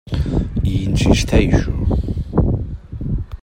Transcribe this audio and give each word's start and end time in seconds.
Hi 0.69 0.77
insisteixo. 0.85 1.73